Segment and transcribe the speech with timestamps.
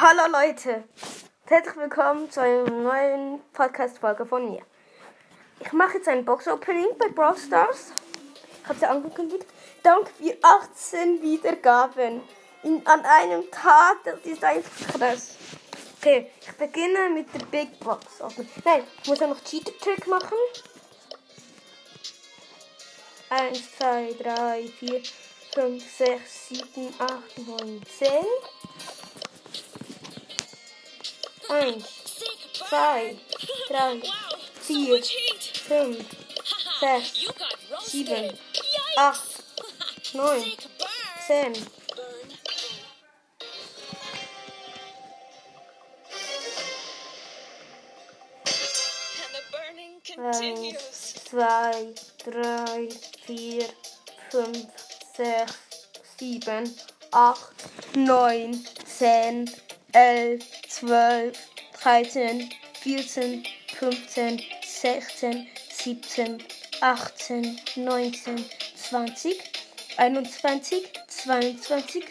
[0.00, 0.84] Hallo Leute,
[1.46, 4.62] herzlich willkommen zu einer neuen Podcast-Folge von mir.
[5.58, 7.90] Ich mache jetzt ein Box-Opening bei Brawl Stars.
[8.62, 9.44] Ich habe es ja angekündigt.
[9.82, 12.20] Dank für 18 Wiedergaben
[12.62, 13.96] in, an einem Tag.
[14.04, 15.34] Das ist einfach krass.
[15.98, 18.06] Okay, ich beginne mit der Big Box.
[18.64, 20.38] Nein, ich muss ja noch Cheater-Trick machen.
[23.30, 25.02] 1, 2, 3, 4,
[25.54, 28.08] 5, 6, 7, 8, 9, 10.
[31.48, 31.84] 1,
[32.68, 33.16] 2,
[33.68, 34.02] 3,
[34.60, 35.02] 4,
[35.68, 36.04] 5,
[36.80, 37.12] 6,
[37.86, 38.38] 7,
[38.96, 39.20] 8,
[40.14, 40.56] 9,
[41.26, 41.52] 10.
[50.16, 52.88] Eins, zwei, drei,
[53.24, 53.66] vier,
[54.30, 54.66] fünf,
[55.16, 55.54] sechs,
[56.18, 56.74] sieben,
[57.12, 57.54] acht,
[57.94, 59.48] neun, zehn,
[59.92, 61.38] elf, zwölf,
[61.80, 63.44] dreizehn, vierzehn,
[63.78, 66.42] fünfzehn, sechzehn, siebzehn,
[66.80, 68.44] achtzehn, neunzehn,
[68.76, 69.38] zwanzig,
[69.96, 72.04] einundzwanzig, zweiundzwanzig,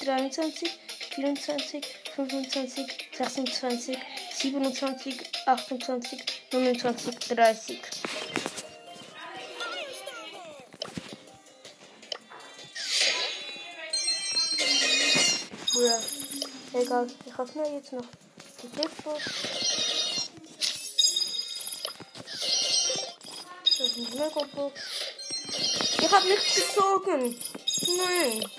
[0.00, 0.70] dreiundzwanzig,
[1.14, 3.98] vierundzwanzig, fünfundzwanzig, sechsundzwanzig,
[4.36, 5.16] siebenundzwanzig,
[5.46, 6.20] achtundzwanzig,
[6.52, 7.80] neunundzwanzig, dreißig.
[15.76, 15.98] Ja,
[16.74, 17.06] egal.
[17.26, 18.04] Ich habe mir jetzt noch
[18.62, 19.24] die Blickbox.
[23.62, 24.80] Das ist eine Lego-Box.
[25.98, 27.40] Ich habe nichts gezogen.
[27.96, 28.50] Nein.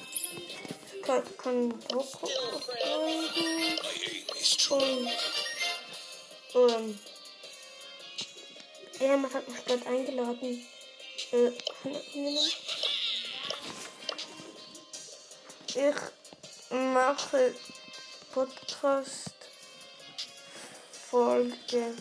[0.94, 2.36] Ich kann, kann aufgreifen.
[6.54, 7.00] Und, ähm,
[9.00, 10.68] jemand hat mich gerade eingeladen.
[11.32, 11.52] Äh,
[15.68, 15.96] ich
[16.72, 17.54] mache
[18.36, 19.34] Podcast
[21.10, 21.96] Folge.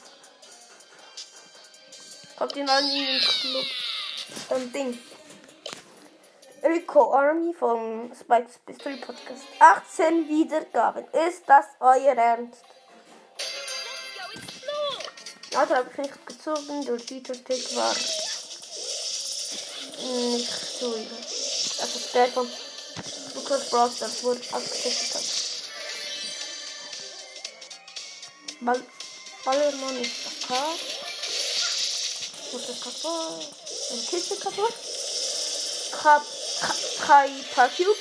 [2.41, 3.67] Habt ihr noch nie einen Club?
[4.51, 4.99] Ähm, Ding.
[6.65, 9.45] Rico Army vom Spikes Mystery Podcast.
[9.61, 11.05] 18 Wiedergaben.
[11.29, 12.65] Ist das euer Ernst?
[15.55, 17.95] Also habe ich nicht gezogen, der Cheater-Tick war
[20.03, 20.97] nicht so.
[21.81, 22.49] Also der von
[23.37, 25.54] Lukas Bros, das wurde ausgetestet
[28.61, 28.83] Ball
[29.45, 30.11] Ballermann ist.
[32.53, 33.49] Muss das kaputt.
[33.91, 34.73] Eine Kiste kaputt.
[35.89, 36.23] Ich hab
[37.07, 37.97] drei Paar Cubes.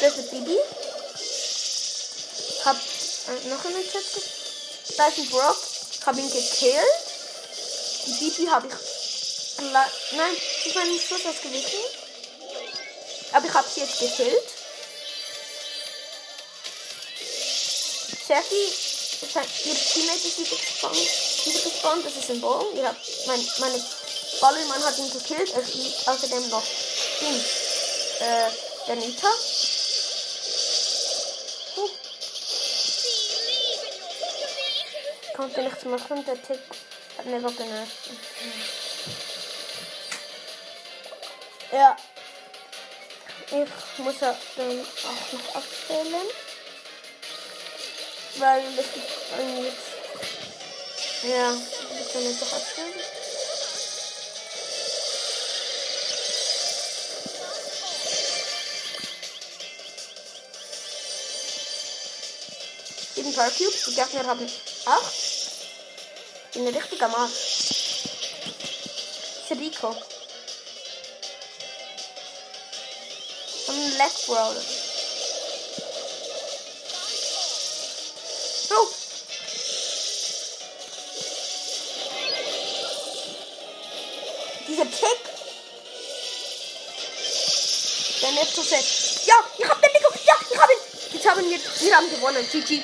[0.00, 0.58] Das ist Bibi.
[2.64, 4.04] Hab äh, noch einen Chat
[4.96, 5.56] Da ist ein Brock.
[5.92, 6.84] Ich hab ihn gekillt.
[8.06, 8.74] Die Bibi habe ich.
[9.72, 11.78] Nein, ich meine nicht so das gewesen.
[13.32, 14.63] Aber ich habe sie jetzt gekillt.
[18.26, 18.72] Jackie,
[19.64, 20.96] ihr Teammate ist wieder gespawnt.
[21.44, 22.06] Wieder gespawnt.
[22.06, 22.86] Das ist ein Bogen.
[22.86, 23.84] Habt, mein, meine
[24.40, 25.52] Ballermann hat ihn gekillt.
[25.54, 26.62] Es liegt außerdem noch
[27.20, 27.44] Ding.
[28.20, 28.50] Äh,
[28.86, 29.28] der Nita.
[31.76, 31.90] Huh.
[35.36, 36.24] Konnte nichts machen.
[36.24, 36.60] Der Tick
[37.18, 37.92] hat mir was genervt.
[41.72, 41.96] Ja.
[43.48, 46.26] Ich muss ja dann auch noch abstellen.
[48.36, 49.94] Weil das gibt jetzt.
[51.22, 52.92] Ja, ich kann jetzt auch abstellen.
[63.14, 64.50] Sieben Power Cubes, die Gegner haben
[64.86, 65.14] acht.
[66.50, 67.30] Ich bin ein richtiger Mann.
[69.48, 69.96] Das Rico.
[73.68, 74.62] Ein Left Brawler.
[88.24, 89.26] Der Neptuset.
[89.26, 90.08] Ja, ich hab den Nico.
[90.24, 90.78] Ja, ich hab ihn.
[91.12, 92.48] Jetzt haben wir, wir haben gewonnen.
[92.50, 92.82] GG.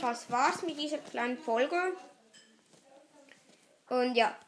[0.00, 1.96] Das war's mit dieser kleinen Folge.
[3.88, 4.38] Und ja,